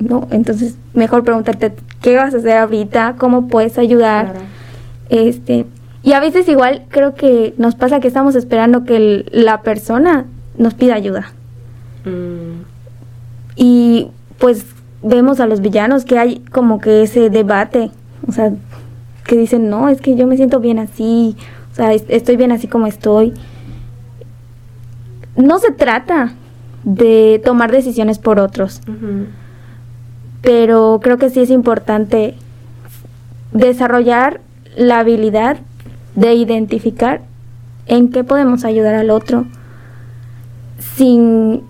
no, 0.00 0.26
entonces 0.30 0.76
mejor 0.92 1.22
pregúntate 1.22 1.72
qué 2.02 2.16
vas 2.16 2.34
a 2.34 2.38
hacer 2.38 2.58
ahorita, 2.58 3.14
cómo 3.18 3.46
puedes 3.46 3.78
ayudar. 3.78 4.34
Este, 5.10 5.64
y 6.02 6.12
a 6.12 6.20
veces 6.20 6.48
igual 6.48 6.86
creo 6.88 7.14
que 7.14 7.54
nos 7.56 7.76
pasa 7.76 8.00
que 8.00 8.08
estamos 8.08 8.34
esperando 8.34 8.84
que 8.84 9.24
la 9.30 9.62
persona 9.62 10.26
nos 10.56 10.74
pida 10.74 10.96
ayuda. 10.96 11.32
Mm. 12.04 12.57
Y 13.60 14.06
pues 14.38 14.64
vemos 15.02 15.40
a 15.40 15.46
los 15.46 15.60
villanos 15.60 16.04
que 16.04 16.16
hay 16.16 16.38
como 16.52 16.80
que 16.80 17.02
ese 17.02 17.28
debate, 17.28 17.90
o 18.26 18.32
sea, 18.32 18.52
que 19.26 19.36
dicen, 19.36 19.68
no, 19.68 19.88
es 19.88 20.00
que 20.00 20.14
yo 20.14 20.28
me 20.28 20.36
siento 20.36 20.60
bien 20.60 20.78
así, 20.78 21.36
o 21.72 21.74
sea, 21.74 21.92
estoy 21.92 22.36
bien 22.36 22.52
así 22.52 22.68
como 22.68 22.86
estoy. 22.86 23.34
No 25.36 25.58
se 25.58 25.72
trata 25.72 26.34
de 26.84 27.42
tomar 27.44 27.72
decisiones 27.72 28.18
por 28.20 28.38
otros. 28.38 28.80
Pero 30.40 31.00
creo 31.02 31.18
que 31.18 31.28
sí 31.28 31.40
es 31.40 31.50
importante 31.50 32.36
desarrollar 33.52 34.40
la 34.76 35.00
habilidad 35.00 35.58
de 36.14 36.34
identificar 36.34 37.22
en 37.86 38.10
qué 38.10 38.22
podemos 38.22 38.64
ayudar 38.64 38.94
al 38.94 39.10
otro 39.10 39.46
sin 40.96 41.62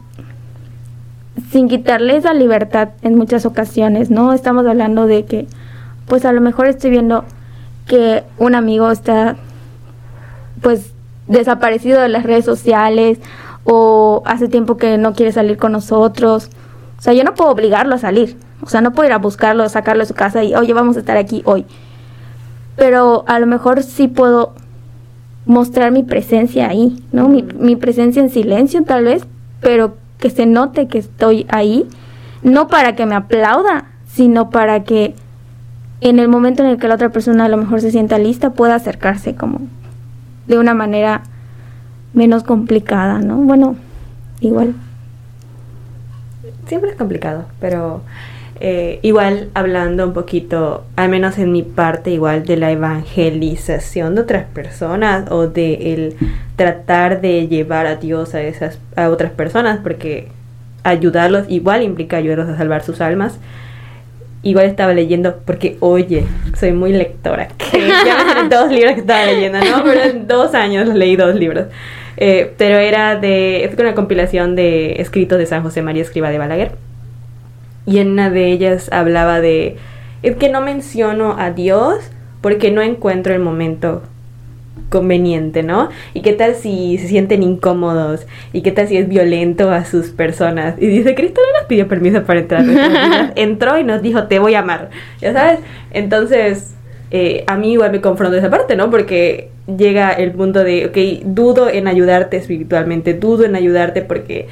sin 1.51 1.69
quitarle 1.69 2.17
esa 2.17 2.35
libertad 2.35 2.91
en 3.03 3.17
muchas 3.17 3.47
ocasiones, 3.47 4.11
¿no? 4.11 4.33
Estamos 4.33 4.67
hablando 4.67 5.07
de 5.07 5.25
que, 5.25 5.47
pues 6.07 6.25
a 6.25 6.33
lo 6.33 6.41
mejor 6.41 6.67
estoy 6.67 6.91
viendo 6.91 7.25
que 7.87 8.25
un 8.39 8.55
amigo 8.55 8.91
está, 8.91 9.37
pues, 10.61 10.93
desaparecido 11.27 12.01
de 12.01 12.09
las 12.09 12.25
redes 12.25 12.45
sociales 12.45 13.19
o 13.65 14.23
hace 14.27 14.49
tiempo 14.49 14.77
que 14.77 14.99
no 14.99 15.15
quiere 15.15 15.33
salir 15.33 15.57
con 15.57 15.73
nosotros. 15.73 16.51
O 16.99 17.03
sea, 17.03 17.13
yo 17.13 17.25
no 17.25 17.35
puedo 17.35 17.51
obligarlo 17.51 17.95
a 17.95 17.99
salir. 17.99 18.37
O 18.63 18.69
sea, 18.69 18.81
no 18.81 18.93
puedo 18.93 19.09
ir 19.09 19.13
a 19.13 19.19
buscarlo, 19.19 19.69
sacarlo 19.69 20.03
de 20.03 20.07
su 20.07 20.15
casa 20.15 20.43
y, 20.43 20.55
oye, 20.55 20.73
vamos 20.73 20.97
a 20.97 21.01
estar 21.01 21.17
aquí 21.17 21.43
hoy. 21.45 21.65
Pero 22.77 23.25
a 23.27 23.39
lo 23.39 23.47
mejor 23.47 23.83
sí 23.83 24.09
puedo 24.09 24.55
mostrar 25.47 25.93
mi 25.93 26.03
presencia 26.03 26.69
ahí, 26.69 27.03
¿no? 27.13 27.29
Mi, 27.29 27.43
mi 27.43 27.77
presencia 27.77 28.23
en 28.23 28.31
silencio 28.31 28.83
tal 28.85 29.05
vez, 29.05 29.27
pero 29.61 29.95
que 30.19 30.31
se 30.31 30.47
note 30.47 30.89
que 30.89 30.99
estoy 30.99 31.47
ahí, 31.49 31.87
no 32.43 32.69
para 32.69 32.95
que 32.95 33.07
me 33.07 33.15
aplauda, 33.15 33.87
sino 34.07 34.51
para 34.51 34.85
que 34.85 35.15
en 36.01 36.19
el 36.19 36.29
momento 36.29 36.63
en 36.63 36.71
el 36.71 36.79
que 36.79 36.89
la 36.89 36.95
otra 36.95 37.11
persona 37.11 37.45
a 37.45 37.49
lo 37.49 37.57
mejor 37.57 37.81
se 37.81 37.91
sienta 37.91 38.19
lista 38.19 38.51
pueda 38.51 38.75
acercarse 38.75 39.35
como 39.35 39.61
de 40.47 40.59
una 40.59 40.75
manera 40.75 41.23
menos 42.15 42.43
complicada, 42.43 43.19
¿no? 43.19 43.37
Bueno, 43.37 43.77
igual. 44.41 44.75
Siempre 46.67 46.91
es 46.91 46.97
complicado, 46.97 47.47
pero 47.61 48.03
eh, 48.61 48.99
igual 49.03 49.51
hablando 49.55 50.05
un 50.05 50.13
poquito, 50.13 50.85
al 50.97 51.09
menos 51.09 51.39
en 51.39 51.53
mi 51.53 51.63
parte, 51.63 52.11
igual 52.11 52.45
de 52.45 52.57
la 52.57 52.73
evangelización 52.73 54.17
de 54.17 54.23
otras 54.23 54.47
personas 54.47 55.31
o 55.31 55.47
de 55.47 55.95
el 55.95 56.17
tratar 56.57 57.21
de 57.21 57.47
llevar 57.47 57.87
a 57.87 57.97
Dios 57.97 58.35
a 58.35 58.43
esas 58.43 58.81
a 58.97 59.11
otras 59.11 59.31
personas, 59.31 59.79
porque 59.81 60.29
ayudarlos 60.83 61.49
igual 61.49 61.83
implica 61.83 62.17
ayudarlos 62.17 62.49
a 62.49 62.57
salvar 62.57 62.83
sus 62.83 63.01
almas. 63.01 63.39
Igual 64.43 64.67
estaba 64.67 64.93
leyendo, 64.93 65.37
porque 65.45 65.77
oye, 65.81 66.25
soy 66.57 66.73
muy 66.73 66.93
lectora, 66.93 67.49
que 67.59 67.87
ya 67.87 68.49
dos 68.51 68.73
libros 68.73 68.95
que 68.95 69.01
estaba 69.01 69.25
leyendo, 69.25 69.59
¿no? 69.61 69.85
Pero 69.85 70.03
en 70.03 70.27
dos 70.27 70.55
años 70.55 70.89
leí 70.89 71.15
dos 71.15 71.37
libros. 71.37 71.67
Eh, 72.17 72.53
pero 72.57 72.79
era 72.79 73.15
de, 73.15 73.65
es 73.65 73.79
una 73.79 73.95
compilación 73.95 74.57
de 74.57 75.01
escritos 75.01 75.39
de 75.39 75.47
San 75.47 75.63
José 75.63 75.83
María 75.83 76.03
Escriba 76.03 76.31
de 76.31 76.39
Balaguer 76.39 76.73
y 77.89 78.01
en 78.01 78.11
una 78.11 78.29
de 78.29 78.53
ellas 78.53 78.91
hablaba 78.93 79.41
de, 79.41 79.77
es 80.23 80.37
que 80.37 80.51
no 80.51 80.61
menciono 80.61 81.37
a 81.39 81.53
Dios 81.53 82.11
porque 82.43 82.71
no 82.71 82.83
encuentro 82.83 83.33
el 83.33 83.41
momento 83.41 84.03
conveniente, 84.91 85.63
¿no? 85.63 85.89
¿Y 86.13 86.21
qué 86.21 86.35
tal 86.35 86.55
si 86.55 86.99
se 86.99 87.09
sienten 87.09 87.43
incómodos? 87.43 88.27
¿Y 88.53 88.61
qué 88.61 88.73
tal 88.73 88.89
si 88.89 88.99
es 88.99 89.09
violento 89.09 89.71
a 89.71 89.87
sus 89.87 90.11
personas? 90.11 90.75
Y 90.79 90.87
dice, 90.87 91.15
Cristo 91.15 91.41
no 91.41 91.59
nos 91.59 91.67
pidió 91.67 91.89
permiso 91.89 92.25
para 92.25 92.41
entrar. 92.41 93.33
Entró 93.37 93.79
y 93.79 93.85
nos 93.85 94.03
dijo, 94.03 94.25
te 94.25 94.39
voy 94.39 94.55
a 94.55 94.59
amar, 94.59 94.91
¿ya 95.23 95.33
sabes? 95.33 95.61
Entonces, 95.91 96.75
eh, 97.11 97.45
a 97.47 97.57
mí 97.57 97.73
igual 97.73 97.91
me 97.91 98.03
confronto 98.03 98.37
esa 98.37 98.51
parte, 98.51 98.77
¿no? 98.77 98.91
Porque 98.91 99.49
llega 99.67 100.13
el 100.13 100.33
punto 100.33 100.63
de, 100.63 100.87
ok, 100.87 101.25
dudo 101.25 101.71
en 101.71 101.89
ayudarte 101.89 102.37
espiritualmente, 102.37 103.15
dudo 103.15 103.47
en 103.47 103.57
ayudarte 103.57 104.03
porque 104.03 104.47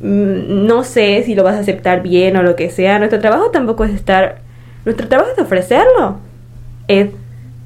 no 0.00 0.82
sé 0.82 1.22
si 1.24 1.34
lo 1.34 1.44
vas 1.44 1.56
a 1.56 1.60
aceptar 1.60 2.02
bien 2.02 2.36
o 2.36 2.42
lo 2.42 2.56
que 2.56 2.70
sea. 2.70 2.98
Nuestro 2.98 3.20
trabajo 3.20 3.50
tampoco 3.50 3.84
es 3.84 3.92
estar, 3.92 4.38
nuestro 4.84 5.08
trabajo 5.08 5.30
es 5.36 5.38
ofrecerlo, 5.38 6.16
es 6.88 7.10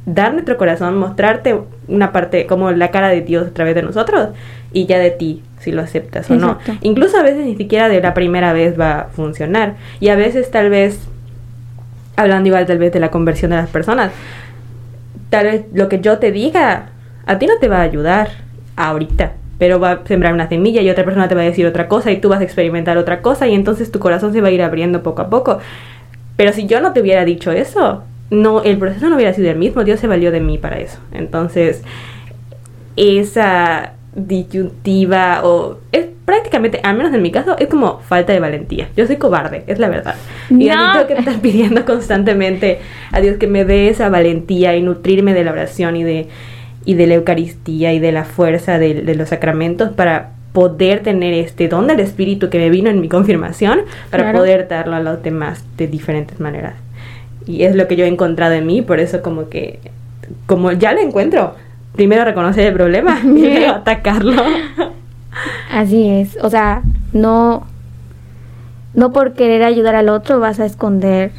dar 0.07 0.33
nuestro 0.33 0.57
corazón, 0.57 0.97
mostrarte 0.99 1.59
una 1.89 2.13
parte 2.13 2.47
como 2.47 2.73
la 2.73 2.91
cara 2.91 3.09
de 3.09 3.21
Dios 3.21 3.49
a 3.49 3.51
través 3.51 3.75
de 3.75 3.83
nosotros 3.83 4.31
y 4.73 4.87
ya 4.87 4.99
de 4.99 5.11
ti 5.11 5.43
si 5.61 5.73
lo 5.73 5.83
aceptas 5.83 6.31
o 6.31 6.35
no. 6.35 6.59
Incluso 6.83 7.17
a 7.17 7.23
veces 7.23 7.47
ni 7.47 7.57
siquiera 7.57 7.89
de 7.89 8.01
la 8.01 8.13
primera 8.13 8.53
vez 8.53 8.79
va 8.79 9.01
a 9.01 9.05
funcionar 9.05 9.77
y 10.01 10.09
a 10.09 10.17
veces 10.17 10.51
tal 10.51 10.71
vez 10.71 10.99
hablando 12.17 12.49
igual 12.49 12.67
tal 12.67 12.79
vez 12.79 12.93
de 12.93 13.01
la 13.01 13.11
conversión 13.11 13.53
de 13.53 13.59
las 13.59 13.71
personas, 13.71 14.13
tal 15.31 15.47
vez 15.47 15.65
lo 15.73 15.89
que 15.89 16.01
yo 16.01 16.19
te 16.19 16.33
diga 16.33 16.91
a 17.27 17.39
ti 17.39 17.47
no 17.47 17.55
te 17.61 17.69
va 17.69 17.79
a 17.79 17.83
ayudar 17.83 18.29
ahorita 18.77 19.33
pero 19.65 19.81
va 19.81 19.93
a 19.93 20.07
sembrar 20.07 20.35
una 20.35 20.47
semilla 20.47 20.83
y 20.83 20.91
otra 20.91 21.07
persona 21.07 21.27
te 21.27 21.35
va 21.35 21.41
a 21.41 21.45
decir 21.45 21.65
otra 21.65 21.89
cosa 21.89 22.13
y 22.13 22.19
tú 22.19 22.29
vas 22.29 22.43
a 22.43 22.45
experimentar 22.45 22.99
otra 22.99 23.23
cosa 23.23 23.49
y 23.49 23.55
entonces 23.55 23.91
tu 23.91 23.99
corazón 23.99 24.35
se 24.35 24.43
va 24.43 24.49
a 24.49 24.51
ir 24.51 24.61
abriendo 24.61 25.03
poco 25.03 25.23
a 25.23 25.31
poco. 25.31 25.59
Pero 26.37 26.53
si 26.53 26.67
yo 26.67 26.83
no 26.83 26.93
te 26.93 27.01
hubiera 27.01 27.25
dicho 27.25 27.51
eso, 27.51 28.03
no 28.29 28.63
el 28.63 28.77
proceso 28.77 29.09
no 29.09 29.17
hubiera 29.17 29.33
sido 29.33 29.51
el 29.51 29.57
mismo, 29.57 29.83
Dios 29.83 30.01
se 30.01 30.07
valió 30.07 30.31
de 30.33 30.41
mí 30.41 30.59
para 30.59 30.81
eso. 30.81 30.99
Entonces, 31.13 31.83
esa 32.97 33.95
disyuntiva 34.15 35.41
o 35.45 35.79
es 35.93 36.09
prácticamente, 36.27 36.81
al 36.83 36.99
menos 36.99 37.15
en 37.15 37.23
mi 37.23 37.31
caso, 37.31 37.57
es 37.59 37.69
como 37.69 38.01
falta 38.01 38.35
de 38.35 38.41
valentía. 38.41 38.91
Yo 38.99 39.07
soy 39.07 39.17
cobarde, 39.17 39.65
es 39.67 39.79
la 39.79 39.89
verdad. 39.89 40.17
Y 40.51 40.67
no. 40.69 41.07
que 41.07 41.15
estar 41.15 41.41
pidiendo 41.41 41.85
constantemente 41.87 42.81
a 43.13 43.23
Dios 43.23 43.39
que 43.39 43.47
me 43.47 43.65
dé 43.65 43.89
esa 43.89 44.11
valentía 44.11 44.77
y 44.77 44.83
nutrirme 44.83 45.33
de 45.33 45.43
la 45.43 45.53
oración 45.53 45.97
y 45.97 46.05
de 46.05 46.29
y 46.85 46.95
de 46.95 47.07
la 47.07 47.15
Eucaristía 47.15 47.93
y 47.93 47.99
de 47.99 48.13
la 48.13 48.25
fuerza 48.25 48.79
de, 48.79 49.15
los 49.15 49.29
sacramentos 49.29 49.91
para 49.91 50.31
poder 50.53 51.03
tener 51.03 51.35
este 51.35 51.69
don 51.69 51.87
del 51.87 52.01
Espíritu 52.01 52.51
que 52.51 52.59
me 52.59 52.71
vino 52.71 52.91
en 52.91 53.01
mi 53.01 53.09
confirmación, 53.09 53.81
para 54.11 54.33
poder 54.33 54.69
darlo 54.69 54.95
a 54.95 55.01
los 55.01 55.23
demás 55.23 55.65
de 55.77 55.89
diferentes 55.89 56.39
maneras. 56.39 56.75
Y 57.47 57.65
es 57.65 57.75
lo 57.75 57.89
que 57.89 57.97
yo 57.97 58.05
he 58.05 58.09
encontrado 58.09 58.55
en 58.55 58.67
mí, 58.67 58.81
por 58.81 59.01
eso 59.01 59.21
como 59.21 59.49
que, 59.49 59.81
como 60.47 60.71
ya 60.73 60.93
lo 60.93 61.01
encuentro, 61.01 61.55
primero 61.95 62.25
reconocer 62.25 62.67
el 62.67 62.75
problema 62.75 63.21
y 63.25 63.27
luego 63.27 63.73
atacarlo. 63.73 64.43
Así 65.73 66.09
es, 66.09 66.39
o 66.41 66.51
sea, 66.51 66.83
no, 67.13 67.67
no 68.95 69.13
por 69.13 69.33
querer 69.33 69.65
ayudar 69.65 69.97
al 69.97 70.09
otro 70.09 70.39
vas 70.39 70.61
a 70.61 70.67
esconder, 70.67 71.33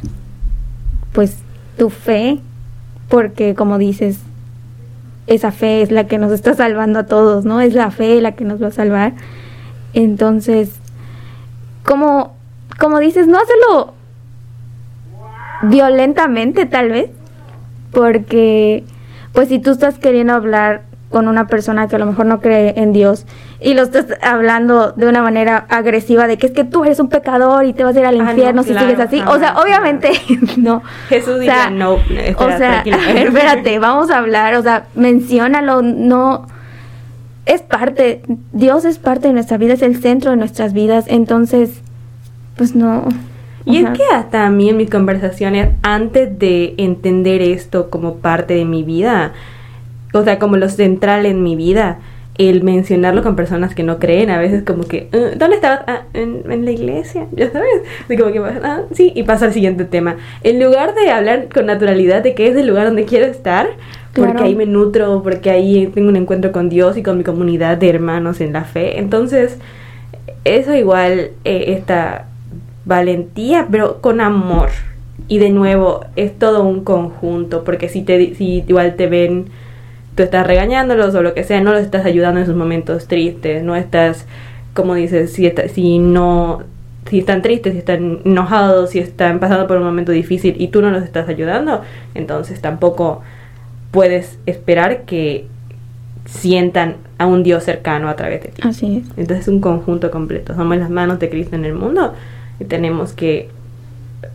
pues, 1.12 1.38
tu 1.78 1.88
fe, 1.88 2.38
porque 3.08 3.54
como 3.54 3.78
dices, 3.78 4.18
esa 5.26 5.50
fe 5.52 5.82
es 5.82 5.90
la 5.90 6.06
que 6.06 6.18
nos 6.18 6.32
está 6.32 6.54
salvando 6.54 7.00
a 7.00 7.06
todos, 7.06 7.44
¿no? 7.44 7.60
Es 7.60 7.74
la 7.74 7.90
fe 7.90 8.20
la 8.20 8.32
que 8.32 8.44
nos 8.44 8.62
va 8.62 8.68
a 8.68 8.72
salvar. 8.72 9.12
Entonces, 9.92 10.80
como, 11.84 12.36
como 12.78 12.98
dices, 12.98 13.26
no 13.26 13.38
hacerlo 13.38 13.94
violentamente 15.62 16.66
tal 16.66 16.90
vez, 16.90 17.10
porque 17.92 18.84
pues 19.32 19.48
si 19.48 19.58
tú 19.58 19.70
estás 19.70 19.98
queriendo 19.98 20.34
hablar 20.34 20.82
con 21.10 21.28
una 21.28 21.46
persona 21.46 21.86
que 21.86 21.96
a 21.96 21.98
lo 21.98 22.06
mejor 22.06 22.26
no 22.26 22.40
cree 22.40 22.74
en 22.76 22.92
Dios 22.92 23.26
y 23.60 23.74
lo 23.74 23.82
estás 23.82 24.06
hablando 24.22 24.92
de 24.92 25.06
una 25.06 25.22
manera 25.22 25.64
agresiva 25.68 26.26
de 26.26 26.36
que 26.36 26.48
es 26.48 26.52
que 26.52 26.64
tú 26.64 26.84
eres 26.84 26.98
un 26.98 27.08
pecador 27.08 27.64
y 27.64 27.72
te 27.72 27.84
vas 27.84 27.96
a 27.96 28.00
ir 28.00 28.06
al 28.06 28.20
ah, 28.20 28.30
infierno 28.30 28.62
si 28.64 28.76
sigues 28.76 28.98
así. 28.98 29.22
o 29.26 29.38
sea, 29.38 29.56
obviamente 29.58 30.10
no. 30.56 30.82
Jesús 31.08 31.38
diría 31.40 31.70
no. 31.70 31.94
o 31.94 32.48
sea, 32.58 32.82
espérate, 33.14 33.78
vamos 33.78 34.10
a 34.10 34.18
hablar, 34.18 34.54
o 34.56 34.62
sea, 34.62 34.86
menciónalo, 34.94 35.82
no 35.82 36.46
es 37.46 37.62
parte, 37.62 38.22
Dios 38.52 38.84
es 38.84 38.98
parte 38.98 39.28
de 39.28 39.34
nuestra 39.34 39.56
vida, 39.56 39.74
es 39.74 39.82
el 39.82 40.00
centro 40.02 40.32
de 40.32 40.36
nuestras 40.36 40.72
vidas, 40.72 41.04
entonces 41.08 41.82
pues 42.56 42.74
no. 42.74 43.04
Y 43.64 43.78
es 43.78 43.90
que 43.90 44.04
hasta 44.12 44.46
a 44.46 44.50
mí 44.50 44.68
en 44.68 44.76
mis 44.76 44.88
conversaciones, 44.88 45.70
antes 45.82 46.38
de 46.38 46.74
entender 46.78 47.42
esto 47.42 47.90
como 47.90 48.16
parte 48.16 48.54
de 48.54 48.64
mi 48.64 48.84
vida, 48.84 49.32
o 50.12 50.22
sea, 50.24 50.38
como 50.38 50.56
lo 50.56 50.68
central 50.68 51.26
en 51.26 51.42
mi 51.42 51.56
vida, 51.56 51.98
el 52.38 52.62
mencionarlo 52.62 53.22
con 53.22 53.34
personas 53.34 53.74
que 53.74 53.82
no 53.82 53.98
creen, 53.98 54.30
a 54.30 54.38
veces 54.38 54.62
como 54.62 54.84
que, 54.84 55.08
uh, 55.12 55.38
¿dónde 55.38 55.56
estabas? 55.56 55.80
Ah, 55.86 56.02
en, 56.12 56.64
la 56.64 56.70
iglesia, 56.70 57.26
ya 57.32 57.50
sabes. 57.50 57.82
Así 58.04 58.16
como 58.16 58.32
que, 58.32 58.38
ah, 58.38 58.82
sí, 58.92 59.12
y 59.14 59.22
pasa 59.22 59.46
al 59.46 59.52
siguiente 59.52 59.84
tema. 59.84 60.16
En 60.42 60.62
lugar 60.62 60.94
de 60.94 61.10
hablar 61.10 61.48
con 61.52 61.66
naturalidad 61.66 62.22
de 62.22 62.34
que 62.34 62.48
es 62.48 62.56
el 62.56 62.66
lugar 62.66 62.86
donde 62.86 63.04
quiero 63.04 63.26
estar, 63.26 63.68
porque 64.14 64.42
ahí 64.42 64.54
me 64.54 64.64
nutro, 64.64 65.22
porque 65.22 65.50
ahí 65.50 65.88
tengo 65.88 66.08
un 66.08 66.16
encuentro 66.16 66.50
con 66.50 66.70
Dios 66.70 66.96
y 66.96 67.02
con 67.02 67.18
mi 67.18 67.24
comunidad 67.24 67.76
de 67.76 67.90
hermanos 67.90 68.40
en 68.40 68.54
la 68.54 68.64
fe. 68.64 68.98
Entonces, 68.98 69.58
eso 70.44 70.74
igual, 70.74 71.32
eh, 71.44 71.64
esta 71.76 72.26
valentía, 72.86 73.66
pero 73.70 74.00
con 74.00 74.20
amor. 74.20 74.70
Y 75.28 75.38
de 75.38 75.50
nuevo, 75.50 76.04
es 76.16 76.38
todo 76.38 76.64
un 76.64 76.84
conjunto, 76.84 77.64
porque 77.64 77.88
si, 77.88 78.02
te, 78.02 78.34
si 78.36 78.64
igual 78.66 78.94
te 78.96 79.06
ven 79.06 79.46
tú 80.16 80.22
estás 80.22 80.46
regañándolos 80.46 81.14
o 81.14 81.22
lo 81.22 81.34
que 81.34 81.44
sea, 81.44 81.60
no 81.60 81.72
los 81.72 81.82
estás 81.82 82.06
ayudando 82.06 82.40
en 82.40 82.46
sus 82.46 82.56
momentos 82.56 83.06
tristes, 83.06 83.62
no 83.62 83.76
estás, 83.76 84.26
como 84.74 84.94
dices, 84.94 85.32
si, 85.32 85.52
si 85.72 85.98
no, 85.98 86.62
si 87.08 87.18
están 87.20 87.42
tristes, 87.42 87.74
si 87.74 87.78
están 87.78 88.20
enojados, 88.24 88.90
si 88.90 88.98
están 88.98 89.38
pasando 89.38 89.66
por 89.66 89.76
un 89.76 89.84
momento 89.84 90.12
difícil 90.12 90.56
y 90.58 90.68
tú 90.68 90.80
no 90.80 90.90
los 90.90 91.04
estás 91.04 91.28
ayudando, 91.28 91.82
entonces 92.14 92.60
tampoco 92.62 93.22
puedes 93.90 94.38
esperar 94.46 95.02
que 95.02 95.46
sientan 96.24 96.96
a 97.18 97.26
un 97.26 97.42
Dios 97.42 97.64
cercano 97.64 98.08
a 98.08 98.16
través 98.16 98.42
de 98.42 98.48
ti. 98.48 98.62
Así 98.64 98.96
es. 99.04 99.18
Entonces 99.18 99.40
es 99.40 99.48
un 99.48 99.60
conjunto 99.60 100.10
completo. 100.10 100.54
Somos 100.54 100.78
las 100.78 100.90
manos 100.90 101.18
de 101.18 101.28
Cristo 101.28 101.56
en 101.56 101.66
el 101.66 101.74
mundo 101.74 102.14
y 102.58 102.64
tenemos 102.64 103.12
que 103.12 103.50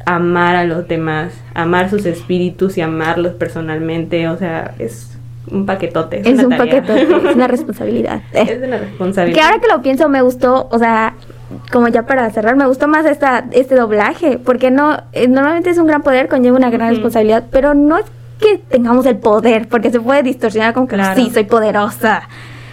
amar 0.06 0.56
a 0.56 0.64
los 0.64 0.88
demás, 0.88 1.34
amar 1.56 1.90
sus 1.90 2.06
espíritus 2.06 2.78
y 2.78 2.82
amarlos 2.82 3.34
personalmente. 3.34 4.30
O 4.30 4.38
sea, 4.38 4.76
es 4.80 5.12
un 5.52 5.66
paquetote. 5.66 6.22
Es, 6.30 6.44
un 6.44 6.56
paquetote, 6.56 7.04
es 7.04 7.36
una 7.36 7.48
responsabilidad. 7.56 8.22
Es 8.34 8.58
una 8.58 8.78
responsabilidad. 8.78 9.38
Que 9.38 9.46
ahora 9.46 9.60
que 9.60 9.68
lo 9.68 9.82
pienso 9.82 10.10
me 10.10 10.22
gustó, 10.22 10.68
o 10.72 10.80
sea, 10.80 11.16
como 11.72 11.88
ya 11.90 12.04
para 12.04 12.30
cerrar, 12.32 12.56
me 12.56 12.66
gustó 12.68 12.88
más 12.88 13.06
esta, 13.06 13.46
este 13.52 13.76
doblaje, 13.76 14.38
porque 14.38 14.72
no, 14.72 14.98
eh, 15.14 15.28
normalmente 15.28 15.70
es 15.70 15.78
un 15.78 15.88
gran 15.88 16.02
poder, 16.02 16.28
conlleva 16.28 16.58
una 16.58 16.70
gran 16.70 16.90
responsabilidad, 16.90 17.46
pero 17.52 17.74
no 17.74 17.98
es 17.98 18.06
que 18.40 18.58
tengamos 18.58 19.06
el 19.06 19.18
poder, 19.18 19.68
porque 19.68 19.92
se 19.92 20.00
puede 20.00 20.24
distorsionar 20.24 20.74
como 20.74 20.88
que 20.88 20.98
sí, 21.16 21.30
soy 21.32 21.44
poderosa, 21.44 22.24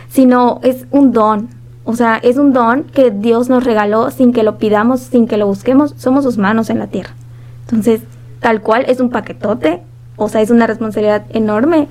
sino 0.08 0.60
es 0.62 0.86
un 0.90 1.12
don. 1.12 1.48
O 1.84 1.94
sea, 1.96 2.18
es 2.22 2.36
un 2.36 2.52
don 2.52 2.84
que 2.84 3.10
Dios 3.10 3.48
nos 3.48 3.64
regaló 3.64 4.10
sin 4.10 4.32
que 4.32 4.42
lo 4.42 4.58
pidamos, 4.58 5.00
sin 5.00 5.26
que 5.26 5.38
lo 5.38 5.46
busquemos. 5.46 5.94
Somos 5.96 6.24
sus 6.24 6.36
manos 6.36 6.68
en 6.68 6.78
la 6.78 6.86
tierra. 6.88 7.14
Entonces, 7.62 8.02
tal 8.40 8.60
cual, 8.60 8.84
es 8.88 9.00
un 9.00 9.08
paquetote. 9.08 9.80
O 10.16 10.28
sea, 10.28 10.42
es 10.42 10.50
una 10.50 10.66
responsabilidad 10.66 11.24
enorme. 11.30 11.88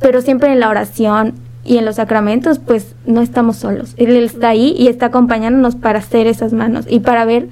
Pero 0.00 0.20
siempre 0.20 0.52
en 0.52 0.60
la 0.60 0.68
oración 0.68 1.34
y 1.64 1.76
en 1.78 1.84
los 1.84 1.96
sacramentos, 1.96 2.58
pues 2.58 2.94
no 3.06 3.20
estamos 3.20 3.56
solos. 3.56 3.94
Él 3.96 4.16
está 4.16 4.50
ahí 4.50 4.74
y 4.78 4.88
está 4.88 5.06
acompañándonos 5.06 5.76
para 5.76 5.98
hacer 5.98 6.26
esas 6.26 6.52
manos 6.52 6.86
y 6.88 7.00
para 7.00 7.24
ver, 7.24 7.48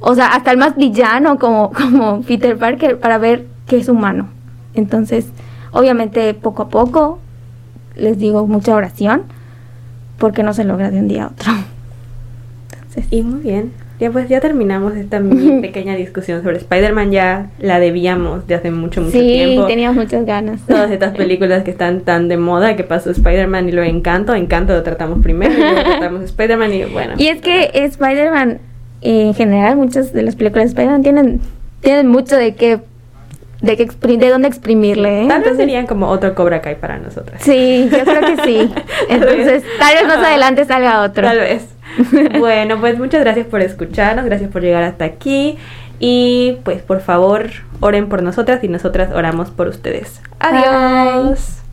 o 0.00 0.14
sea, 0.14 0.28
hasta 0.28 0.50
el 0.50 0.58
más 0.58 0.76
villano 0.76 1.38
como, 1.38 1.72
como 1.90 2.22
Peter 2.22 2.56
Parker, 2.58 2.98
para 2.98 3.18
ver 3.18 3.46
que 3.66 3.78
es 3.78 3.88
humano. 3.88 4.28
Entonces, 4.74 5.26
obviamente, 5.72 6.34
poco 6.34 6.64
a 6.64 6.68
poco, 6.68 7.18
les 7.96 8.18
digo 8.18 8.46
mucha 8.46 8.74
oración, 8.74 9.22
porque 10.18 10.42
no 10.42 10.52
se 10.52 10.64
logra 10.64 10.90
de 10.90 10.98
un 10.98 11.08
día 11.08 11.24
a 11.24 11.28
otro. 11.28 11.52
Entonces, 12.72 13.06
y 13.10 13.22
muy 13.22 13.40
bien. 13.40 13.85
Ya 13.98 14.10
pues 14.10 14.28
ya 14.28 14.40
terminamos 14.40 14.94
esta 14.96 15.20
pequeña 15.60 15.96
discusión 15.96 16.42
sobre 16.42 16.58
Spider-Man, 16.58 17.12
ya 17.12 17.50
la 17.58 17.80
debíamos 17.80 18.46
de 18.46 18.54
hace 18.54 18.70
mucho, 18.70 19.00
mucho 19.00 19.18
tiempo. 19.18 19.62
Sí, 19.62 19.68
teníamos 19.68 19.96
muchas 20.04 20.26
ganas. 20.26 20.60
Todas 20.66 20.90
estas 20.90 21.16
películas 21.16 21.62
que 21.64 21.70
están 21.70 22.00
tan 22.00 22.28
de 22.28 22.36
moda, 22.36 22.76
que 22.76 22.84
pasó 22.84 23.10
Spider-Man 23.10 23.68
y 23.68 23.72
lo 23.72 23.82
Encanto, 23.82 24.34
Encanto 24.34 24.74
lo 24.74 24.82
tratamos 24.82 25.22
primero 25.22 25.54
y 25.54 25.58
luego 25.58 25.82
tratamos 25.82 26.22
Spider-Man 26.24 26.72
y 26.74 26.84
bueno. 26.84 27.14
Y 27.16 27.28
es 27.28 27.40
que 27.40 27.70
Spider-Man, 27.72 28.58
en 29.00 29.34
general, 29.34 29.76
muchas 29.76 30.12
de 30.12 30.22
las 30.22 30.36
películas 30.36 30.64
de 30.64 30.68
Spider-Man 30.68 31.02
tienen, 31.02 31.40
tienen 31.80 32.06
mucho 32.08 32.36
de 32.36 32.54
qué 32.54 32.80
de, 33.60 33.76
que 33.76 33.86
de 33.86 34.28
dónde 34.28 34.48
exprimirle. 34.48 35.24
¿eh? 35.24 35.28
Tal 35.28 35.42
vez 35.42 35.56
serían 35.56 35.86
como 35.86 36.08
otro 36.08 36.34
Cobra 36.34 36.60
Kai 36.60 36.78
para 36.78 36.98
nosotras. 36.98 37.42
Sí, 37.42 37.88
yo 37.90 38.04
creo 38.04 38.20
que 38.20 38.42
sí. 38.44 38.72
Entonces, 39.08 39.64
tal 39.78 39.94
vez 39.94 40.06
más 40.06 40.18
adelante 40.18 40.64
salga 40.64 41.02
otro. 41.02 41.26
Tal 41.26 41.38
vez. 41.38 41.75
bueno, 42.38 42.78
pues 42.80 42.98
muchas 42.98 43.20
gracias 43.20 43.46
por 43.46 43.60
escucharnos, 43.60 44.24
gracias 44.24 44.50
por 44.50 44.62
llegar 44.62 44.82
hasta 44.82 45.04
aquí. 45.04 45.58
Y 45.98 46.58
pues 46.64 46.82
por 46.82 47.00
favor, 47.00 47.48
oren 47.80 48.08
por 48.08 48.22
nosotras 48.22 48.62
y 48.62 48.68
nosotras 48.68 49.12
oramos 49.14 49.50
por 49.50 49.68
ustedes. 49.68 50.20
Adiós. 50.38 51.65